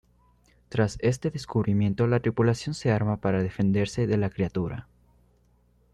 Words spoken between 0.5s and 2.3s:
Tras este descubrimiento la